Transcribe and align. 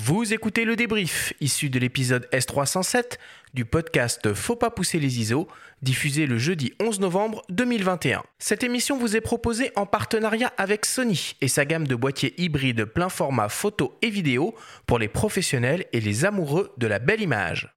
Vous 0.00 0.32
écoutez 0.32 0.64
le 0.64 0.76
débrief, 0.76 1.32
issu 1.40 1.70
de 1.70 1.78
l'épisode 1.80 2.28
S307 2.32 3.18
du 3.52 3.64
podcast 3.64 4.32
Faut 4.32 4.54
pas 4.54 4.70
pousser 4.70 5.00
les 5.00 5.18
ISO, 5.18 5.48
diffusé 5.82 6.26
le 6.26 6.38
jeudi 6.38 6.72
11 6.80 7.00
novembre 7.00 7.42
2021. 7.48 8.22
Cette 8.38 8.62
émission 8.62 8.96
vous 8.96 9.16
est 9.16 9.20
proposée 9.20 9.72
en 9.74 9.86
partenariat 9.86 10.52
avec 10.56 10.86
Sony 10.86 11.34
et 11.40 11.48
sa 11.48 11.64
gamme 11.64 11.88
de 11.88 11.96
boîtiers 11.96 12.32
hybrides 12.40 12.84
plein 12.84 13.08
format 13.08 13.48
photo 13.48 13.98
et 14.00 14.10
vidéo 14.10 14.54
pour 14.86 15.00
les 15.00 15.08
professionnels 15.08 15.84
et 15.92 16.00
les 16.00 16.24
amoureux 16.24 16.72
de 16.78 16.86
la 16.86 17.00
belle 17.00 17.20
image. 17.20 17.68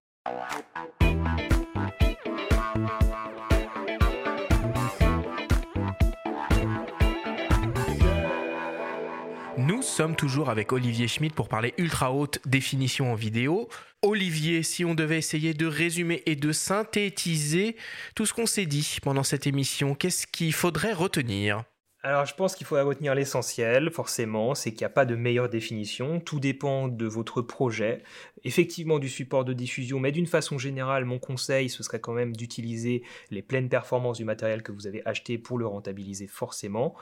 Sommes 9.92 10.16
toujours 10.16 10.50
avec 10.50 10.71
Olivier 10.71 11.10
Schmidt 11.10 11.36
pour 11.36 11.50
parler 11.50 11.74
ultra 11.78 12.14
haute 12.14 12.39
définition 12.46 13.12
en 13.12 13.16
vidéo. 13.16 13.68
Olivier, 14.02 14.64
si 14.64 14.86
on 14.86 14.96
devait 14.96 15.18
essayer 15.18 15.54
de 15.54 15.65
résumer 15.65 16.24
et 16.25 16.38
de 16.38 16.54
synthétiser 16.54 17.75
tout 18.15 18.25
ce 18.25 18.34
qu'on 18.34 18.46
s'est 18.46 18.65
dit 18.65 19.00
pendant 19.04 19.24
cette 19.24 19.48
émission, 19.48 19.93
qu'est-ce 19.93 20.28
qu'il 20.28 20.54
faudrait 20.54 20.93
retenir? 20.93 21.65
Alors 22.04 22.25
je 22.25 22.34
pense 22.34 22.56
qu'il 22.56 22.65
faudrait 22.65 22.86
retenir 22.86 23.14
l'essentiel, 23.14 23.92
forcément, 23.92 24.56
c'est 24.56 24.71
qu'il 24.71 24.79
n'y 24.79 24.86
a 24.86 24.89
pas 24.89 25.06
de 25.06 25.15
meilleure 25.15 25.50
définition, 25.50 26.21
tout 26.21 26.39
dépend 26.39 26.87
de 26.87 27.06
votre 27.06 27.42
projet, 27.42 28.01
effectivement 28.46 28.98
du 28.98 29.10
support 29.10 29.43
de 29.43 29.54
diffusion, 29.54 30.00
mais 30.00 30.14
d'une 30.14 30.26
façon 30.26 30.57
générale, 30.57 31.04
mon 31.04 31.20
conseil, 31.20 31.70
ce 31.70 31.84
serait 31.84 32.00
quand 32.00 32.14
même 32.14 32.36
d'utiliser 32.36 33.03
les 33.30 33.44
pleines 33.44 33.70
performances 33.70 34.17
du 34.17 34.26
matériel 34.26 34.64
que 34.64 34.72
vous 34.72 34.88
avez 34.88 35.06
acheté 35.06 35.38
pour 35.38 35.59
le 35.59 35.67
rentabiliser 35.67 36.26
forcément 36.26 36.95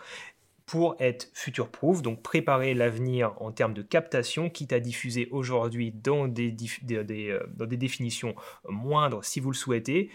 pour 0.70 0.96
être 1.00 1.30
future-proof, 1.34 2.04
donc 2.04 2.22
préparer 2.22 2.76
l'avenir 2.76 3.34
en 3.42 3.52
termes 3.52 3.74
de 3.74 3.82
captation, 3.82 4.52
quitte 4.52 4.72
à 4.72 4.80
diffuser 4.80 5.28
aujourd'hui 5.32 5.92
dans 5.92 6.28
des, 6.28 6.56
euh, 6.92 7.66
définitions 7.66 8.36
moindres 8.68 9.26
si 9.26 9.40
vous 9.40 9.50
le 9.50 9.56
souhaitez. 9.56 10.12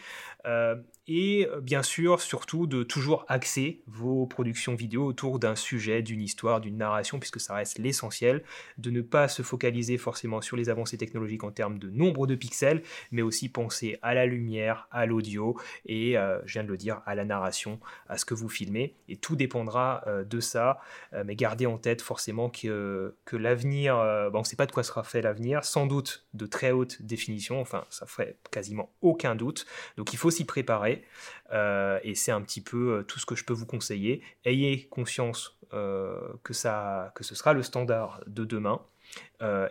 Euh, 0.47 0.77
et 1.06 1.47
euh, 1.51 1.61
bien 1.61 1.83
sûr, 1.83 2.20
surtout 2.20 2.67
de 2.67 2.83
toujours 2.83 3.25
axer 3.28 3.83
vos 3.87 4.27
productions 4.27 4.75
vidéo 4.75 5.05
autour 5.05 5.39
d'un 5.39 5.55
sujet, 5.55 6.03
d'une 6.03 6.23
histoire, 6.23 6.61
d'une 6.61 6.78
narration, 6.78 7.19
puisque 7.19 7.41
ça 7.41 7.55
reste 7.55 7.78
l'essentiel, 7.78 8.43
de 8.78 8.91
ne 8.91 9.03
pas 9.03 9.28
se 9.28 9.43
focaliser 9.43 9.98
forcément 9.98 10.41
sur 10.41 10.56
les 10.56 10.71
avancées 10.71 10.97
technologiques 10.97 11.45
en 11.45 11.50
termes 11.50 11.78
de 11.78 11.91
nombre 11.91 12.27
de 12.27 12.34
pixels, 12.34 12.83
mais 13.11 13.23
aussi 13.23 13.50
penser 13.50 13.98
à 14.03 14.15
la 14.15 14.25
lumière, 14.25 14.89
à 14.91 15.05
l'audio 15.05 15.59
et, 15.87 16.17
euh, 16.17 16.39
je 16.47 16.55
viens 16.55 16.65
de 16.65 16.69
le 16.69 16.77
dire, 16.77 17.03
à 17.06 17.15
la 17.15 17.25
narration, 17.25 17.81
à 18.09 18.17
ce 18.17 18.25
que 18.25 18.34
vous 18.34 18.48
filmez, 18.48 18.95
et 19.09 19.17
tout 19.17 19.37
dépendra 19.37 20.05
de 20.28 20.41
ça, 20.45 20.78
mais 21.25 21.37
gardez 21.37 21.67
en 21.67 21.78
tête 21.78 22.03
forcément 22.03 22.50
que, 22.50 23.17
que 23.25 23.37
l'avenir, 23.37 23.97
on 23.97 24.39
ne 24.39 24.45
sait 24.45 24.56
pas 24.56 24.67
de 24.67 24.73
quoi 24.73 24.83
sera 24.83 25.03
fait 25.03 25.23
l'avenir, 25.23 25.64
sans 25.64 25.87
doute 25.87 26.27
de 26.34 26.47
très 26.47 26.70
haute 26.70 27.03
définition, 27.03 27.61
enfin 27.61 27.84
ça 27.91 28.06
ferait 28.06 28.37
quasiment 28.50 28.91
aucun 29.00 29.34
doute, 29.34 29.67
donc 29.97 30.12
il 30.12 30.17
faut 30.17 30.31
s'y 30.31 30.45
préparer. 30.45 31.05
Euh, 31.53 31.98
et 32.03 32.15
c'est 32.15 32.33
un 32.33 32.42
petit 32.42 32.61
peu 32.61 32.98
euh, 32.98 33.03
tout 33.03 33.19
ce 33.19 33.27
que 33.27 33.34
je 33.34 33.45
peux 33.45 33.53
vous 33.53 33.67
conseiller. 33.67 34.22
Ayez 34.45 34.87
conscience 34.89 35.59
euh, 35.72 36.19
que, 36.42 36.53
ça, 36.53 37.12
que 37.15 37.25
ce 37.25 37.34
sera 37.34 37.53
le 37.53 37.62
standard 37.62 38.22
de 38.27 38.45
demain 38.45 38.81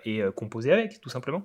et 0.06 0.22
composez 0.36 0.72
avec, 0.72 1.02
tout 1.02 1.10
simplement. 1.10 1.44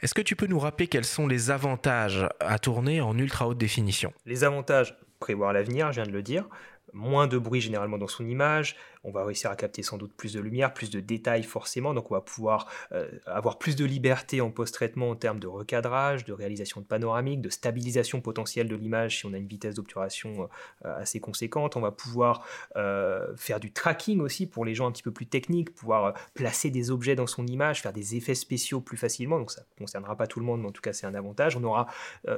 Est-ce 0.00 0.14
que 0.14 0.22
tu 0.22 0.36
peux 0.36 0.46
nous 0.46 0.58
rappeler 0.58 0.88
quels 0.88 1.04
sont 1.04 1.26
les 1.26 1.50
avantages 1.50 2.26
à 2.40 2.58
tourner 2.58 3.02
en 3.02 3.16
ultra 3.18 3.46
haute 3.46 3.58
définition? 3.58 4.12
Les 4.24 4.42
avantages, 4.42 4.98
prévoir 5.20 5.52
l'avenir, 5.52 5.92
je 5.92 6.00
viens 6.00 6.10
de 6.10 6.16
le 6.16 6.22
dire 6.22 6.48
moins 6.92 7.26
de 7.26 7.38
bruit 7.38 7.60
généralement 7.60 7.98
dans 7.98 8.08
son 8.08 8.26
image, 8.26 8.76
on 9.04 9.10
va 9.10 9.24
réussir 9.24 9.50
à 9.50 9.56
capter 9.56 9.82
sans 9.82 9.98
doute 9.98 10.14
plus 10.14 10.32
de 10.32 10.40
lumière, 10.40 10.72
plus 10.72 10.90
de 10.90 10.98
détails 10.98 11.42
forcément, 11.42 11.92
donc 11.92 12.10
on 12.10 12.14
va 12.14 12.22
pouvoir 12.22 12.66
euh, 12.92 13.10
avoir 13.26 13.58
plus 13.58 13.76
de 13.76 13.84
liberté 13.84 14.40
en 14.40 14.50
post-traitement 14.50 15.10
en 15.10 15.14
termes 15.14 15.38
de 15.38 15.46
recadrage, 15.46 16.24
de 16.24 16.32
réalisation 16.32 16.80
de 16.80 16.86
panoramique, 16.86 17.42
de 17.42 17.50
stabilisation 17.50 18.22
potentielle 18.22 18.66
de 18.66 18.74
l'image 18.74 19.18
si 19.18 19.26
on 19.26 19.34
a 19.34 19.36
une 19.36 19.46
vitesse 19.46 19.74
d'obturation 19.74 20.48
euh, 20.84 20.96
assez 20.96 21.20
conséquente, 21.20 21.76
on 21.76 21.80
va 21.80 21.90
pouvoir 21.90 22.46
euh, 22.76 23.36
faire 23.36 23.60
du 23.60 23.72
tracking 23.72 24.20
aussi 24.20 24.46
pour 24.46 24.64
les 24.64 24.74
gens 24.74 24.86
un 24.86 24.92
petit 24.92 25.02
peu 25.02 25.12
plus 25.12 25.26
techniques, 25.26 25.74
pouvoir 25.74 26.14
placer 26.32 26.70
des 26.70 26.90
objets 26.90 27.14
dans 27.14 27.26
son 27.26 27.46
image, 27.46 27.82
faire 27.82 27.92
des 27.92 28.16
effets 28.16 28.34
spéciaux 28.34 28.80
plus 28.80 28.96
facilement, 28.96 29.38
donc 29.38 29.50
ça 29.50 29.60
ne 29.60 29.84
concernera 29.84 30.16
pas 30.16 30.26
tout 30.26 30.40
le 30.40 30.46
monde, 30.46 30.62
mais 30.62 30.68
en 30.68 30.72
tout 30.72 30.82
cas 30.82 30.94
c'est 30.94 31.06
un 31.06 31.14
avantage. 31.14 31.56
On 31.56 31.64
aura 31.64 31.86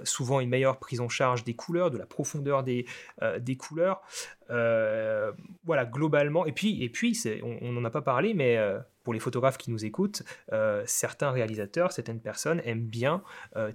souvent 0.03 0.41
une 0.41 0.49
meilleure 0.49 0.79
prise 0.79 1.01
en 1.01 1.09
charge 1.09 1.45
des 1.45 1.55
couleurs, 1.55 1.91
de 1.91 1.99
la 1.99 2.06
profondeur 2.06 2.65
des, 2.65 2.87
des 3.41 3.56
couleurs. 3.56 4.03
Euh, 4.51 5.33
voilà, 5.65 5.84
globalement. 5.84 6.47
Et 6.47 6.53
puis, 6.53 6.83
et 6.83 6.89
puis 6.89 7.19
on 7.43 7.73
n'en 7.73 7.84
a 7.84 7.91
pas 7.91 8.03
parlé, 8.03 8.34
mais 8.34 8.57
euh, 8.57 8.79
pour 9.03 9.12
les 9.12 9.21
photographes 9.21 9.59
qui 9.59 9.71
nous 9.71 9.84
écoutent, 9.84 10.23
euh, 10.53 10.83
certains 10.87 11.31
réalisateurs, 11.31 11.93
certaines 11.93 12.21
personnes 12.21 12.61
aiment 12.65 12.87
bien 12.87 13.23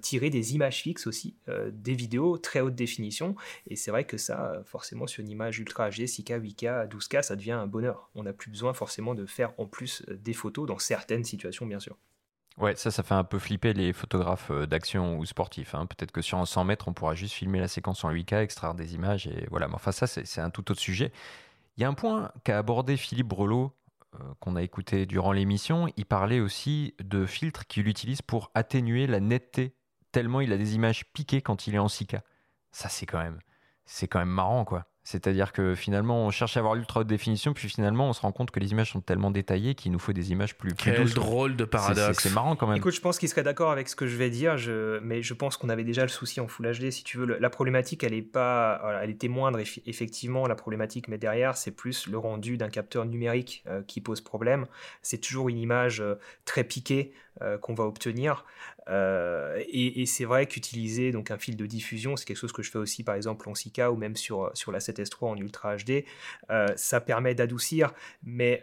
tirer 0.00 0.30
des 0.30 0.54
images 0.54 0.82
fixes 0.82 1.06
aussi, 1.06 1.36
des 1.72 1.94
vidéos 1.94 2.38
très 2.38 2.60
haute 2.60 2.74
définition. 2.74 3.34
Et 3.66 3.76
c'est 3.76 3.90
vrai 3.90 4.04
que 4.04 4.16
ça, 4.16 4.62
forcément, 4.64 5.06
sur 5.06 5.22
une 5.22 5.30
image 5.30 5.58
ultra 5.58 5.90
HD, 5.90 6.02
6K, 6.04 6.40
8K, 6.40 6.88
12K, 6.88 7.22
ça 7.22 7.36
devient 7.36 7.52
un 7.52 7.66
bonheur. 7.66 8.10
On 8.14 8.22
n'a 8.22 8.32
plus 8.32 8.50
besoin 8.50 8.74
forcément 8.74 9.14
de 9.14 9.26
faire 9.26 9.52
en 9.58 9.66
plus 9.66 10.04
des 10.08 10.32
photos 10.32 10.66
dans 10.66 10.78
certaines 10.78 11.24
situations, 11.24 11.66
bien 11.66 11.80
sûr. 11.80 11.96
Ouais, 12.58 12.76
ça, 12.76 12.90
ça 12.90 13.02
fait 13.02 13.14
un 13.14 13.24
peu 13.24 13.38
flipper 13.38 13.72
les 13.72 13.92
photographes 13.92 14.50
euh, 14.50 14.66
d'action 14.66 15.18
ou 15.18 15.24
sportifs. 15.24 15.74
Hein. 15.74 15.86
Peut-être 15.86 16.12
que 16.12 16.20
sur 16.20 16.38
un 16.38 16.44
100 16.44 16.64
mètres, 16.64 16.88
on 16.88 16.92
pourra 16.92 17.14
juste 17.14 17.34
filmer 17.34 17.60
la 17.60 17.68
séquence 17.68 18.04
en 18.04 18.10
8K, 18.10 18.42
extraire 18.42 18.74
des 18.74 18.94
images 18.94 19.26
et 19.26 19.46
voilà. 19.50 19.68
Mais 19.68 19.74
enfin, 19.74 19.92
ça, 19.92 20.06
c'est 20.06 20.40
un 20.40 20.50
tout 20.50 20.70
autre 20.70 20.80
sujet. 20.80 21.12
Il 21.76 21.82
y 21.82 21.84
a 21.84 21.88
un 21.88 21.94
point 21.94 22.30
qu'a 22.44 22.58
abordé 22.58 22.96
Philippe 22.98 23.28
Brelot, 23.28 23.72
euh, 24.14 24.34
qu'on 24.40 24.56
a 24.56 24.62
écouté 24.62 25.06
durant 25.06 25.32
l'émission. 25.32 25.88
Il 25.96 26.04
parlait 26.04 26.40
aussi 26.40 26.94
de 27.02 27.24
filtres 27.24 27.66
qu'il 27.66 27.88
utilise 27.88 28.20
pour 28.20 28.50
atténuer 28.54 29.06
la 29.06 29.20
netteté, 29.20 29.74
tellement 30.12 30.42
il 30.42 30.52
a 30.52 30.58
des 30.58 30.74
images 30.74 31.06
piquées 31.12 31.40
quand 31.40 31.66
il 31.66 31.74
est 31.74 31.78
en 31.78 31.86
6K. 31.86 32.20
Ça, 32.70 32.90
c'est 32.90 33.06
quand 33.06 33.22
même, 33.22 33.38
c'est 33.86 34.08
quand 34.08 34.18
même 34.18 34.28
marrant, 34.28 34.66
quoi. 34.66 34.91
C'est-à-dire 35.04 35.52
que 35.52 35.74
finalement, 35.74 36.26
on 36.26 36.30
cherche 36.30 36.56
à 36.56 36.60
avoir 36.60 36.74
l'ultra 36.74 37.00
haute 37.00 37.08
définition, 37.08 37.52
puis 37.52 37.68
finalement, 37.68 38.08
on 38.08 38.12
se 38.12 38.20
rend 38.20 38.30
compte 38.30 38.50
que 38.50 38.60
les 38.60 38.70
images 38.70 38.92
sont 38.92 39.00
tellement 39.00 39.30
détaillées 39.30 39.74
qu'il 39.74 39.90
nous 39.90 39.98
faut 39.98 40.12
des 40.12 40.30
images 40.30 40.56
plus, 40.56 40.74
plus 40.74 40.92
Quel 40.92 41.08
drôle 41.10 41.56
de 41.56 41.64
paradoxe. 41.64 42.18
C'est 42.22 42.32
marrant 42.32 42.54
quand 42.54 42.66
même. 42.66 42.76
Écoute, 42.76 42.94
je 42.94 43.00
pense 43.00 43.18
qu'il 43.18 43.28
serait 43.28 43.42
d'accord 43.42 43.72
avec 43.72 43.88
ce 43.88 43.96
que 43.96 44.06
je 44.06 44.16
vais 44.16 44.30
dire, 44.30 44.56
mais 45.02 45.22
je 45.22 45.34
pense 45.34 45.56
qu'on 45.56 45.68
avait 45.68 45.84
déjà 45.84 46.02
le 46.02 46.08
souci 46.08 46.40
en 46.40 46.46
Full 46.46 46.70
HD. 46.78 46.90
Si 46.90 47.02
tu 47.02 47.18
veux, 47.18 47.26
la 47.26 47.50
problématique, 47.50 48.04
elle 48.04 48.14
est 48.14 48.22
pas, 48.22 49.00
elle 49.02 49.10
était 49.10 49.28
moindre. 49.28 49.58
Effectivement, 49.86 50.46
la 50.46 50.54
problématique, 50.54 51.08
mais 51.08 51.18
derrière, 51.18 51.56
c'est 51.56 51.72
plus 51.72 52.06
le 52.06 52.18
rendu 52.18 52.56
d'un 52.56 52.68
capteur 52.68 53.04
numérique 53.04 53.64
euh, 53.66 53.82
qui 53.82 54.00
pose 54.00 54.20
problème. 54.20 54.66
C'est 55.02 55.18
toujours 55.18 55.48
une 55.48 55.58
image 55.58 56.00
euh, 56.00 56.14
très 56.44 56.64
piquée 56.64 57.12
euh, 57.40 57.56
qu'on 57.56 57.72
va 57.72 57.84
obtenir. 57.84 58.44
Euh, 58.88 59.62
et, 59.72 60.04
c'est 60.04 60.26
vrai 60.26 60.46
qu'utiliser 60.46 61.12
donc 61.12 61.30
un 61.30 61.38
fil 61.38 61.56
de 61.56 61.64
diffusion, 61.64 62.14
c'est 62.14 62.26
quelque 62.26 62.36
chose 62.36 62.52
que 62.52 62.62
je 62.62 62.70
fais 62.70 62.78
aussi 62.78 63.04
par 63.04 63.14
exemple 63.14 63.48
en 63.48 63.54
6K 63.54 63.88
ou 63.88 63.96
même 63.96 64.16
sur, 64.16 64.50
sur 64.52 64.70
la 64.70 64.80
7S3 64.80 65.28
en 65.28 65.36
Ultra 65.36 65.76
HD. 65.76 66.04
Euh, 66.50 66.66
ça 66.76 67.00
permet 67.00 67.34
d'adoucir, 67.34 67.94
mais 68.22 68.62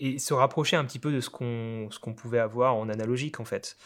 et 0.00 0.18
se 0.18 0.34
rapprocher 0.34 0.76
un 0.76 0.84
petit 0.84 0.98
peu 0.98 1.12
de 1.12 1.20
ce 1.20 1.30
qu'on 1.30 2.14
pouvait 2.14 2.40
avoir 2.40 2.74
en 2.74 2.88
analogique 2.90 3.40
en 3.40 3.44
fait. 3.44 3.78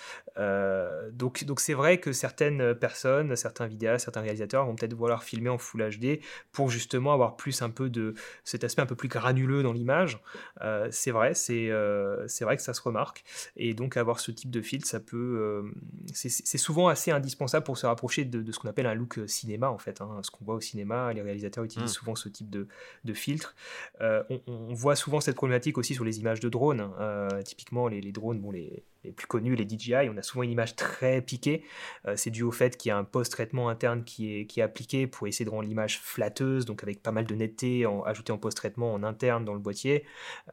Donc 1.13 1.45
donc 1.45 1.61
c'est 1.61 1.75
vrai 1.75 1.99
que 1.99 2.13
certaines 2.13 2.75
personnes, 2.75 3.37
certains 3.37 3.67
vidéastes, 3.67 4.05
certains 4.05 4.21
réalisateurs 4.21 4.67
vont 4.67 4.75
peut-être 4.75 4.95
vouloir 4.95 5.23
filmer 5.23 5.51
en 5.51 5.59
Full 5.59 5.89
HD 5.99 6.21
pour 6.53 6.71
justement 6.71 7.13
avoir 7.13 7.37
plus 7.37 7.63
un 7.63 7.71
peu 7.71 7.91
de 7.91 8.15
cet 8.45 8.65
aspect 8.65 8.83
un 8.83 8.87
peu 8.87 8.95
plus 8.95 9.09
granuleux 9.09 9.63
dans 9.63 9.73
l'image. 9.73 10.21
Euh, 10.61 10.89
c'est 10.91 11.11
vrai, 11.11 11.35
c'est 11.35 11.71
euh, 11.71 12.27
c'est 12.29 12.45
vrai 12.45 12.57
que 12.57 12.63
ça 12.63 12.75
se 12.75 12.83
remarque 12.83 13.25
et 13.57 13.75
donc 13.75 13.97
avoir 13.97 14.21
ce 14.21 14.31
type 14.31 14.51
de 14.51 14.61
filtre, 14.61 14.87
ça 14.87 15.01
peut 15.01 15.71
c'est 16.13 16.59
souvent 16.59 16.89
assez 16.89 17.11
indispensable 17.11 17.65
pour 17.65 17.79
se 17.79 17.87
rapprocher 17.87 18.25
de, 18.25 18.43
de 18.43 18.53
ce 18.53 18.59
qu'on 18.59 18.69
appelle 18.69 18.87
un 18.87 18.95
look 18.95 19.21
cinéma 19.27 19.71
en 19.71 19.79
fait. 19.79 20.01
Hein. 20.01 20.21
Ce 20.23 20.31
qu'on 20.31 20.45
voit 20.45 20.55
au 20.55 20.61
cinéma, 20.61 21.13
les 21.13 21.23
réalisateurs 21.23 21.65
utilisent 21.65 21.91
mmh. 21.91 21.95
souvent 21.95 22.15
ce 22.15 22.29
type 22.29 22.51
de, 22.51 22.69
de 23.05 23.15
filtre. 23.15 23.55
On, 24.01 24.41
on 24.47 24.75
voit 24.75 24.97
souvent 24.97 25.21
cette 25.21 25.37
problématique 25.37 25.79
aussi 25.79 25.95
sur 25.95 26.05
les 26.05 26.19
images 26.19 26.41
de 26.41 26.49
drones. 26.49 26.81
Hein. 26.81 26.93
Euh, 27.01 27.43
typiquement, 27.43 27.89
les, 27.89 28.01
drones, 28.13 28.41
bon, 28.41 28.51
les, 28.51 28.83
plus 29.17 29.27
connus, 29.27 29.55
les 29.55 29.69
DJI, 29.69 30.09
on 30.11 30.17
a 30.17 30.23
souvent 30.23 30.43
une 30.43 30.51
image 30.51 30.77
très 30.77 31.23
piquée. 31.23 31.65
Euh, 32.07 32.15
c'est 32.17 32.31
dû 32.31 32.43
au 32.43 32.51
fait 32.51 32.77
qu'il 32.77 32.91
y 32.91 32.93
a 32.93 32.99
un 32.99 33.05
post-traitement 33.05 33.69
interne 33.69 34.05
qui 34.05 34.41
est, 34.41 34.61
appliqué 34.61 35.07
pour 35.07 35.29
essayer 35.29 35.45
de 35.45 35.51
rendre 35.51 35.69
l'image 35.69 36.01
flatteuse, 36.01 36.65
donc 36.65 36.83
avec 36.83 37.03
pas 37.03 37.13
mal 37.13 37.27
de 37.27 37.35
netteté 37.35 37.87
en, 37.87 38.03
ajouté 38.03 38.33
en 38.33 38.39
post-traitement 38.39 38.93
en 38.93 39.03
interne 39.05 39.45
dans 39.45 39.55
le 39.55 39.61
boîtier. 39.61 40.05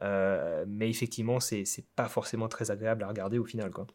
Euh, 0.02 0.64
mais 0.68 0.88
effectivement, 0.88 1.40
c'est 1.40 1.64
pas 1.96 2.08
forcément 2.08 2.48
très 2.48 2.70
agréable 2.70 3.02
à 3.02 3.08
regarder 3.08 3.38
au 3.38 3.44
final. 3.44 3.70
Quoi. 3.70 3.86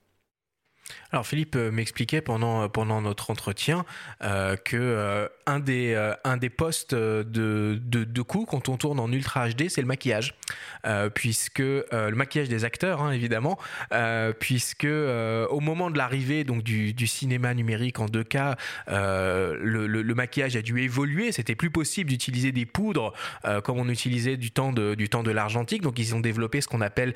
Alors 1.11 1.27
Philippe 1.27 1.55
euh, 1.55 1.71
m'expliquait 1.71 2.21
pendant, 2.21 2.63
euh, 2.63 2.67
pendant 2.67 3.01
notre 3.01 3.31
entretien 3.31 3.85
euh, 4.23 4.55
que 4.55 5.29
un, 5.45 5.59
des, 5.59 6.11
un 6.23 6.37
des 6.37 6.49
postes 6.49 6.95
de, 6.95 7.79
de, 7.81 8.21
coût 8.21 8.45
quand 8.45 8.69
on 8.69 8.77
tourne 8.77 8.99
en 8.99 9.11
Ultra 9.11 9.49
HD, 9.49 9.67
c'est 9.69 9.81
le 9.81 9.87
maquillage. 9.87 10.33
Puisque 11.13 11.59
le 11.59 12.11
maquillage 12.11 12.47
des 12.49 12.63
acteurs, 12.63 13.01
hein, 13.01 13.11
évidemment, 13.11 13.57
puisque 14.39 14.85
au 14.85 15.59
moment 15.59 15.89
de 15.89 15.97
l'arrivée 15.97 16.43
donc 16.43 16.63
du, 16.63 17.07
cinéma 17.07 17.53
numérique 17.53 17.99
en 17.99 18.05
2K, 18.05 18.55
le, 18.87 19.87
le, 19.87 20.01
le, 20.01 20.15
maquillage 20.15 20.55
a 20.55 20.61
dû 20.61 20.79
évoluer. 20.81 21.31
C'était 21.31 21.55
plus 21.55 21.69
possible 21.69 22.09
d'utiliser 22.09 22.51
des 22.51 22.65
poudres 22.65 23.13
comme 23.63 23.79
on 23.79 23.89
utilisait 23.89 24.37
du 24.37 24.51
temps 24.51 24.71
de, 24.71 24.95
du 24.95 25.09
temps 25.09 25.23
de 25.23 25.31
l'argentique. 25.31 25.81
Donc 25.81 25.99
ils 25.99 26.15
ont 26.15 26.21
développé 26.21 26.61
ce 26.61 26.67
qu'on 26.67 26.81
appelle 26.81 27.13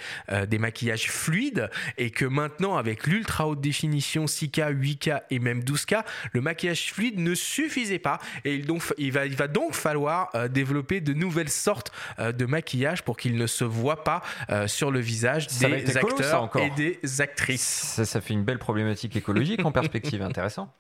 des 0.48 0.58
maquillages 0.58 1.10
fluides 1.10 1.70
et 1.98 2.12
que 2.12 2.26
maintenant 2.26 2.76
avec 2.78 3.08
l'ultra 3.08 3.48
haute 3.48 3.62
définition 3.66 3.86
définition 3.86 4.26
6K, 4.26 4.74
8K 4.74 5.22
et 5.30 5.40
même 5.40 5.62
12K, 5.62 6.04
le 6.34 6.42
maquillage 6.42 6.92
fluide 6.92 7.20
ne 7.20 7.36
suffisait 7.36 8.00
pas 8.00 8.20
et 8.44 8.56
il, 8.56 8.66
donc, 8.66 8.84
il, 8.98 9.12
va, 9.12 9.26
il 9.26 9.36
va 9.36 9.48
donc 9.48 9.74
falloir 9.74 10.30
euh, 10.36 10.48
développer 10.48 11.02
de 11.02 11.14
nouvelles 11.14 11.50
sortes 11.50 11.92
euh, 12.20 12.32
de 12.32 12.46
maquillage 12.46 13.04
pour 13.04 13.18
qu'il 13.18 13.38
ne 13.38 13.48
se 13.48 13.64
voit 13.64 14.04
pas 14.04 14.22
euh, 14.50 14.68
sur 14.68 14.92
le 14.92 15.00
visage 15.00 15.48
ça 15.50 15.70
des 15.70 15.98
acteurs 15.98 16.50
et 16.58 16.70
des 16.72 17.22
actrices. 17.22 17.62
Ça, 17.62 18.06
ça, 18.06 18.22
fait 18.22 18.34
une 18.34 18.44
belle 18.44 18.60
problématique 18.60 19.16
écologique 19.16 19.64
en 19.66 19.72
perspective, 19.72 20.22
intéressant. 20.22 20.74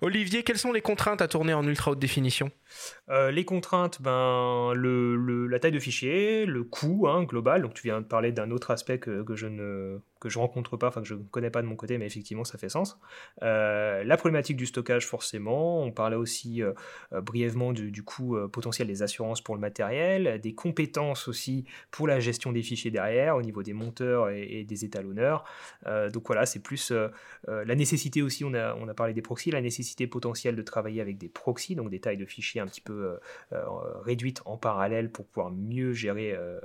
Olivier, 0.00 0.42
quelles 0.42 0.58
sont 0.58 0.72
les 0.72 0.80
contraintes 0.80 1.22
à 1.22 1.28
tourner 1.28 1.54
en 1.54 1.66
ultra 1.66 1.92
haute 1.92 1.98
définition? 1.98 2.50
Euh, 3.10 3.30
les 3.30 3.44
contraintes, 3.44 4.00
ben, 4.00 4.72
le, 4.74 5.16
le, 5.16 5.39
la 5.50 5.58
taille 5.58 5.72
de 5.72 5.78
fichier, 5.78 6.46
le 6.46 6.64
coût 6.64 7.06
hein, 7.08 7.24
global. 7.24 7.62
Donc 7.62 7.74
tu 7.74 7.82
viens 7.82 8.00
de 8.00 8.06
parler 8.06 8.32
d'un 8.32 8.50
autre 8.50 8.70
aspect 8.70 8.98
que, 8.98 9.22
que, 9.22 9.36
je 9.36 9.46
ne 9.46 10.00
que 10.20 10.28
je 10.28 10.38
rencontre 10.38 10.76
pas, 10.76 10.88
enfin 10.88 11.00
que 11.00 11.08
je 11.08 11.14
ne 11.14 11.22
connais 11.24 11.50
pas 11.50 11.62
de 11.62 11.66
mon 11.66 11.76
côté, 11.76 11.98
mais 11.98 12.06
effectivement 12.06 12.44
ça 12.44 12.58
fait 12.58 12.68
sens. 12.68 12.98
Euh, 13.42 14.04
la 14.04 14.16
problématique 14.16 14.56
du 14.56 14.66
stockage, 14.66 15.06
forcément. 15.06 15.82
On 15.82 15.92
parlait 15.92 16.16
aussi 16.16 16.62
euh, 16.62 16.72
brièvement 17.20 17.72
du, 17.72 18.02
coût 18.02 18.36
euh, 18.36 18.48
potentiel 18.48 18.88
des 18.88 19.02
assurances 19.02 19.40
pour 19.40 19.54
le 19.54 19.60
matériel, 19.60 20.40
des 20.40 20.54
compétences 20.54 21.28
aussi 21.28 21.64
pour 21.90 22.06
la 22.06 22.20
gestion 22.20 22.52
des 22.52 22.62
fichiers 22.62 22.90
derrière, 22.90 23.36
au 23.36 23.42
niveau 23.42 23.62
des 23.62 23.72
monteurs 23.72 24.30
et, 24.30 24.64
des 24.64 24.84
étalonneurs. 24.84 25.44
Euh, 25.86 26.10
donc 26.10 26.26
voilà, 26.26 26.46
c'est 26.46 26.60
plus 26.60 26.92
la 27.46 27.74
nécessité 27.74 28.22
aussi, 28.22 28.44
on 28.44 28.54
a, 28.54 28.74
on 28.74 28.88
a 28.88 28.94
parlé 28.94 29.14
des 29.14 29.22
proxys, 29.22 29.50
la 29.50 29.60
nécessité 29.60 30.06
potentielle 30.06 30.56
de 30.56 30.62
travailler 30.62 31.00
avec 31.00 31.18
des 31.18 31.28
proxys, 31.28 31.74
donc 31.74 31.90
des 31.90 32.00
tailles 32.00 32.16
de 32.16 32.26
fichiers 32.26 32.60
un 32.60 32.66
petit 32.66 32.80
peu 32.80 32.92
euh, 32.92 33.16
euh, 33.52 33.64
réduites 34.02 34.42
en 34.44 34.56
parallèle 34.56 35.10
pour 35.10 35.26
pouvoir 35.26 35.39
mieux 35.48 35.94
gérer 35.94 36.34
euh, 36.34 36.60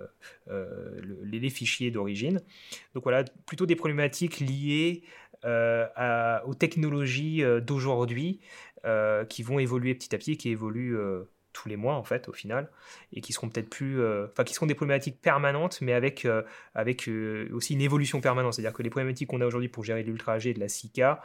le, 0.47 1.19
les 1.23 1.49
fichiers 1.49 1.91
d'origine. 1.91 2.41
Donc 2.93 3.03
voilà, 3.03 3.23
plutôt 3.45 3.65
des 3.65 3.77
problématiques 3.77 4.39
liées 4.39 5.03
à, 5.43 6.43
aux 6.45 6.55
technologies 6.55 7.43
d'aujourd'hui 7.61 8.39
qui 9.29 9.43
vont 9.43 9.59
évoluer 9.59 9.93
petit 9.93 10.13
à 10.13 10.17
petit, 10.17 10.37
qui 10.37 10.49
évoluent 10.49 10.97
tous 11.55 11.69
les 11.69 11.77
mois 11.77 11.95
en 11.95 12.03
fait 12.03 12.27
au 12.27 12.33
final 12.33 12.69
et 13.13 13.21
qui 13.21 13.33
seront 13.33 13.49
peut-être 13.49 13.69
plus 13.69 14.01
euh, 14.01 14.27
enfin 14.31 14.43
qui 14.43 14.53
seront 14.53 14.65
des 14.65 14.75
problématiques 14.75 15.19
permanentes 15.21 15.79
mais 15.81 15.93
avec 15.93 16.25
euh, 16.25 16.43
avec 16.75 17.07
euh, 17.07 17.47
aussi 17.53 17.73
une 17.73 17.81
évolution 17.81 18.19
permanente. 18.21 18.53
C'est-à-dire 18.53 18.73
que 18.73 18.83
les 18.83 18.89
problématiques 18.89 19.29
qu'on 19.29 19.41
a 19.41 19.45
aujourd'hui 19.45 19.69
pour 19.69 19.83
gérer 19.83 20.03
de 20.03 20.09
l'ultra 20.09 20.37
HD 20.37 20.47
et 20.47 20.53
de 20.53 20.59
la 20.59 20.67
6K 20.67 21.17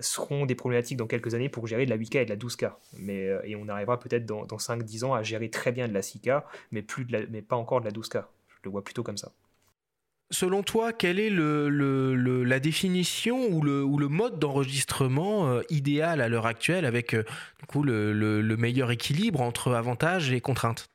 seront 0.00 0.46
des 0.46 0.54
problématiques 0.54 0.96
dans 0.96 1.06
quelques 1.06 1.34
années 1.34 1.48
pour 1.48 1.66
gérer 1.66 1.86
de 1.86 1.90
la 1.90 1.96
8K 1.96 2.22
et 2.22 2.24
de 2.24 2.30
la 2.30 2.36
12K 2.36 2.72
mais 2.98 3.28
et 3.44 3.56
on 3.56 3.68
arrivera 3.68 3.98
peut-être 4.00 4.26
dans, 4.26 4.44
dans 4.44 4.58
5 4.58 4.82
10 4.82 5.04
ans 5.04 5.14
à 5.14 5.22
gérer 5.22 5.48
très 5.48 5.72
bien 5.72 5.86
de 5.86 5.94
la 5.94 6.00
6K 6.00 6.42
mais 6.72 6.82
plus 6.82 7.04
de 7.04 7.12
la, 7.12 7.26
mais 7.30 7.42
pas 7.42 7.56
encore 7.56 7.80
de 7.80 7.86
la 7.86 7.92
12K 7.92 8.24
je 8.48 8.56
le 8.64 8.70
vois 8.70 8.82
plutôt 8.82 9.04
comme 9.04 9.16
ça. 9.16 9.32
Selon 10.30 10.62
toi, 10.62 10.92
quelle 10.92 11.18
est 11.18 11.30
le, 11.30 11.68
la 12.48 12.60
définition 12.60 13.46
ou 13.50 13.62
le, 13.62 13.84
le 13.84 14.08
mode 14.08 14.38
d'enregistrement 14.38 15.48
euh, 15.48 15.62
idéal 15.70 16.20
à 16.20 16.28
l'heure 16.28 16.46
actuelle 16.46 16.84
avec 16.84 17.14
euh, 17.14 17.24
du 17.60 17.66
coup, 17.66 17.82
le, 17.82 18.56
meilleur 18.56 18.90
équilibre 18.90 19.40
entre 19.40 19.74
avantages 19.74 20.32
et 20.32 20.40
contraintes. 20.40 20.88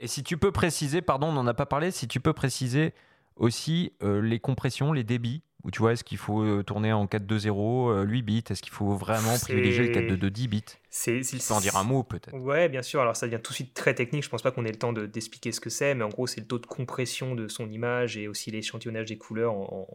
Et 0.00 0.08
si 0.08 0.22
tu 0.22 0.36
peux 0.36 0.52
préciser, 0.52 1.02
pardon, 1.02 1.28
on 1.28 1.32
n'en 1.32 1.46
a 1.46 1.54
pas 1.54 1.66
parlé, 1.66 1.90
si 1.90 2.08
tu 2.08 2.20
peux 2.20 2.32
préciser 2.32 2.92
aussi 3.36 3.92
euh, 4.02 4.20
les 4.20 4.40
compressions, 4.40 4.92
les 4.92 5.04
débits 5.04 5.42
ou 5.64 5.70
tu 5.70 5.80
vois, 5.80 5.92
est-ce 5.92 6.04
qu'il 6.04 6.18
faut 6.18 6.42
euh, 6.42 6.62
tourner 6.62 6.92
en 6.92 7.06
4.2.0, 7.06 7.90
euh, 7.90 8.02
8 8.04 8.22
bits? 8.22 8.44
Est-ce 8.48 8.62
qu'il 8.62 8.72
faut 8.72 8.94
vraiment 8.94 9.38
privilégier 9.38 9.88
le 9.88 9.92
4.2.2 9.92 10.30
10 10.30 10.48
bits? 10.48 10.64
c'est, 10.88 11.20
Tu 11.20 11.36
peux 11.36 11.54
en 11.54 11.60
dire 11.60 11.76
un 11.76 11.84
mot 11.84 12.02
peut-être 12.02 12.34
Ouais, 12.34 12.68
bien 12.68 12.82
sûr. 12.82 13.00
Alors 13.00 13.16
ça 13.16 13.26
devient 13.26 13.40
tout 13.42 13.52
de 13.52 13.56
suite 13.56 13.74
très 13.74 13.94
technique. 13.94 14.24
Je 14.24 14.28
pense 14.28 14.42
pas 14.42 14.50
qu'on 14.50 14.64
ait 14.64 14.70
le 14.70 14.78
temps 14.78 14.92
de, 14.92 15.06
d'expliquer 15.06 15.52
ce 15.52 15.60
que 15.60 15.70
c'est, 15.70 15.94
mais 15.94 16.04
en 16.04 16.08
gros, 16.08 16.26
c'est 16.26 16.40
le 16.40 16.46
taux 16.46 16.58
de 16.58 16.66
compression 16.66 17.34
de 17.34 17.48
son 17.48 17.70
image 17.70 18.16
et 18.16 18.26
aussi 18.28 18.50
l'échantillonnage 18.50 19.06
des 19.06 19.18
couleurs 19.18 19.52
en, 19.52 19.86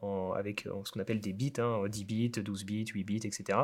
en, 0.00 0.06
en, 0.06 0.32
avec 0.32 0.66
en 0.72 0.84
ce 0.84 0.92
qu'on 0.92 1.00
appelle 1.00 1.20
des 1.20 1.32
bits, 1.32 1.52
hein, 1.58 1.82
10 1.88 2.04
bits, 2.04 2.30
12 2.30 2.64
bits, 2.64 2.86
8 2.86 3.04
bits, 3.04 3.20
etc. 3.24 3.58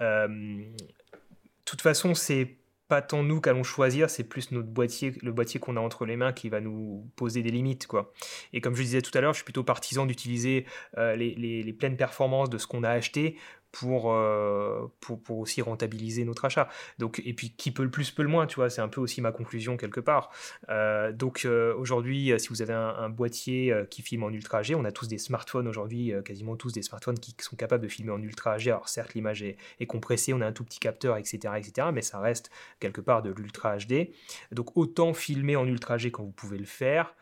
Euh, 0.00 0.28
de 0.28 1.64
toute 1.64 1.82
façon, 1.82 2.14
c'est 2.14 2.56
pas 2.90 3.02
tant 3.02 3.22
nous 3.22 3.40
qu'allons 3.40 3.62
choisir, 3.62 4.10
c'est 4.10 4.24
plus 4.24 4.50
notre 4.50 4.68
boîtier, 4.68 5.14
le 5.22 5.30
boîtier 5.30 5.60
qu'on 5.60 5.76
a 5.76 5.80
entre 5.80 6.04
les 6.04 6.16
mains 6.16 6.32
qui 6.32 6.48
va 6.48 6.60
nous 6.60 7.08
poser 7.14 7.40
des 7.40 7.52
limites. 7.52 7.86
Quoi. 7.86 8.12
Et 8.52 8.60
comme 8.60 8.74
je 8.74 8.82
disais 8.82 9.00
tout 9.00 9.16
à 9.16 9.20
l'heure, 9.20 9.32
je 9.32 9.38
suis 9.38 9.44
plutôt 9.44 9.62
partisan 9.62 10.06
d'utiliser 10.06 10.66
euh, 10.98 11.14
les, 11.14 11.34
les, 11.36 11.62
les, 11.62 11.72
pleines 11.72 11.96
performances 11.96 12.50
de 12.50 12.58
ce 12.58 12.66
qu'on 12.66 12.82
a 12.82 12.90
acheté 12.90 13.36
pour, 13.72 14.12
euh, 14.12 14.86
pour, 15.00 15.22
pour, 15.22 15.38
aussi 15.38 15.62
rentabiliser 15.62 16.24
notre 16.24 16.44
achat. 16.44 16.68
Donc, 16.98 17.22
et 17.24 17.32
puis, 17.32 17.50
qui 17.50 17.70
peut 17.70 17.82
le 17.82 17.90
plus, 17.90 18.10
peut 18.10 18.22
le 18.22 18.28
moins, 18.28 18.46
tu 18.46 18.56
vois, 18.56 18.70
c'est 18.70 18.80
un 18.80 18.88
peu 18.88 19.00
aussi 19.00 19.20
ma 19.20 19.32
conclusion 19.32 19.76
quelque 19.76 20.00
part. 20.00 20.30
Euh, 20.68 21.12
donc, 21.12 21.44
euh, 21.44 21.74
aujourd'hui, 21.76 22.32
si 22.38 22.48
vous 22.48 22.62
avez 22.62 22.72
un, 22.72 23.08
boîtier 23.10 23.74
qui 23.90 24.02
filme 24.02 24.22
en 24.22 24.30
Ultra 24.30 24.62
HD, 24.62 24.74
on 24.76 24.84
a 24.84 24.92
tous 24.92 25.08
des 25.08 25.18
smartphones 25.18 25.66
aujourd'hui, 25.66 26.12
quasiment 26.24 26.56
tous 26.56 26.72
des 26.72 26.82
smartphones 26.82 27.18
qui, 27.18 27.34
qui, 27.34 27.44
sont 27.44 27.56
capables 27.56 27.82
de 27.82 27.88
filmer 27.88 28.12
en 28.12 28.22
Ultra 28.22 28.56
HD. 28.58 28.68
Alors, 28.68 28.88
certes, 28.88 29.14
l'image 29.14 29.42
est, 29.42 29.56
est, 29.80 29.86
compressée, 29.86 30.32
on 30.32 30.40
a 30.40 30.46
un 30.46 30.52
tout 30.52 30.64
petit 30.64 30.78
capteur, 30.78 31.16
etc., 31.16 31.54
etc., 31.56 31.88
mais 31.92 32.02
ça 32.02 32.20
reste 32.20 32.50
quelque 32.78 33.00
part 33.00 33.22
de 33.22 33.30
l'Ultra 33.30 33.76
HD. 33.76 34.10
Donc, 34.52 34.76
autant 34.76 35.12
filmer 35.12 35.56
en 35.56 35.66
Ultra 35.66 35.96
HD 35.96 36.10
quand 36.10 36.22
vous 36.22 36.30
pouvez 36.30 36.58
le 36.58 36.66
faire. 36.66 37.14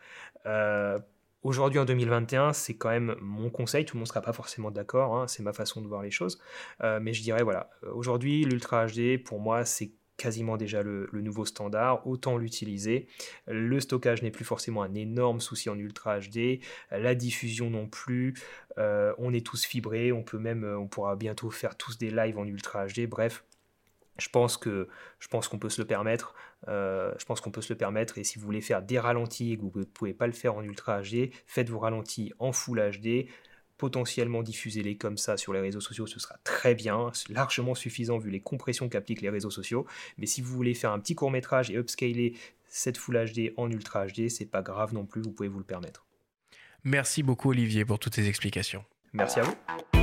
Euh, 1.43 1.47
Aujourd'hui, 1.47 1.79
en 1.79 1.85
2021, 1.85 2.53
c'est 2.53 2.75
quand 2.75 2.89
même 2.89 3.15
mon 3.21 3.49
conseil. 3.49 3.85
Tout 3.85 3.95
le 3.95 3.99
monde 3.99 4.07
ne 4.07 4.09
sera 4.09 4.21
pas 4.21 4.33
forcément 4.33 4.71
d'accord. 4.71 5.15
Hein, 5.15 5.27
c'est 5.27 5.43
ma 5.43 5.53
façon 5.53 5.81
de 5.81 5.87
voir 5.87 6.01
les 6.01 6.11
choses. 6.11 6.39
Euh, 6.83 6.99
mais 7.01 7.13
je 7.13 7.21
dirais, 7.21 7.43
voilà, 7.43 7.69
aujourd'hui, 7.93 8.43
l'Ultra 8.43 8.85
HD, 8.87 9.21
pour 9.23 9.39
moi, 9.39 9.65
c'est 9.65 9.91
quasiment 10.17 10.57
déjà 10.57 10.83
le, 10.83 11.07
nouveau 11.13 11.45
standard, 11.45 12.05
autant 12.05 12.37
l'utiliser. 12.37 13.07
Le 13.47 13.79
stockage 13.79 14.21
n'est 14.21 14.31
plus 14.31 14.43
forcément 14.43 14.83
un 14.83 14.93
énorme 14.93 15.39
souci 15.39 15.69
en 15.69 15.79
Ultra 15.79 16.19
HD, 16.19 16.59
la 16.91 17.15
diffusion 17.15 17.69
non 17.69 17.87
plus, 17.87 18.33
euh, 18.77 19.13
on 19.17 19.33
est 19.33 19.45
tous 19.45 19.63
fibrés, 19.63 20.11
on 20.11 20.21
peut 20.21 20.37
même, 20.37 20.65
on 20.65 20.87
pourra 20.87 21.15
bientôt 21.15 21.49
faire 21.51 21.77
tous 21.77 21.97
des 21.97 22.11
lives 22.11 22.37
en 22.37 22.45
Ultra 22.45 22.85
HD, 22.87 23.07
bref, 23.07 23.45
je 24.19 24.29
pense 24.29 24.57
que 24.57 24.87
je 25.19 25.27
pense 25.27 25.47
qu'on 25.47 25.59
peut 25.59 25.69
se 25.69 25.81
le 25.81 25.87
permettre. 25.87 26.33
Euh, 26.67 27.13
je 27.17 27.25
pense 27.25 27.41
qu'on 27.41 27.51
peut 27.51 27.61
se 27.61 27.71
le 27.71 27.77
permettre. 27.77 28.17
Et 28.17 28.23
si 28.23 28.39
vous 28.39 28.45
voulez 28.45 28.61
faire 28.61 28.81
des 28.81 28.99
ralentis 28.99 29.53
et 29.53 29.57
que 29.57 29.61
vous 29.61 29.71
ne 29.75 29.83
pouvez 29.83 30.13
pas 30.13 30.27
le 30.27 30.33
faire 30.33 30.55
en 30.55 30.61
Ultra 30.61 31.01
HD, 31.01 31.31
faites 31.47 31.69
vos 31.69 31.79
ralentis 31.79 32.33
en 32.39 32.51
Full 32.51 32.91
HD. 32.91 33.27
Potentiellement 33.77 34.43
diffusez-les 34.43 34.97
comme 34.97 35.17
ça 35.17 35.37
sur 35.37 35.53
les 35.53 35.61
réseaux 35.61 35.79
sociaux, 35.79 36.05
ce 36.05 36.19
sera 36.19 36.35
très 36.43 36.75
bien, 36.75 37.13
largement 37.29 37.75
suffisant 37.75 38.17
vu 38.17 38.29
les 38.29 38.41
compressions 38.41 38.89
qu'appliquent 38.89 39.21
les 39.21 39.29
réseaux 39.29 39.49
sociaux. 39.49 39.87
Mais 40.17 40.25
si 40.25 40.41
vous 40.41 40.53
voulez 40.53 40.73
faire 40.73 40.91
un 40.91 40.99
petit 40.99 41.15
court 41.15 41.31
métrage 41.31 41.71
et 41.71 41.75
upscaler 41.75 42.33
cette 42.67 42.97
Full 42.97 43.25
HD 43.25 43.53
en 43.55 43.71
Ultra 43.71 44.05
HD, 44.05 44.27
c'est 44.27 44.45
pas 44.45 44.61
grave 44.61 44.93
non 44.93 45.05
plus, 45.05 45.21
vous 45.21 45.31
pouvez 45.31 45.47
vous 45.47 45.59
le 45.59 45.65
permettre. 45.65 46.05
Merci 46.83 47.23
beaucoup 47.23 47.51
Olivier 47.51 47.85
pour 47.85 47.99
toutes 47.99 48.15
ces 48.15 48.27
explications. 48.27 48.83
Merci 49.13 49.39
à 49.39 49.43
vous. 49.43 49.98